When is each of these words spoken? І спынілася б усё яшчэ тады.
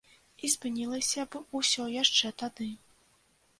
І 0.45 0.49
спынілася 0.53 1.27
б 1.35 1.43
усё 1.61 1.87
яшчэ 2.01 2.35
тады. 2.43 2.73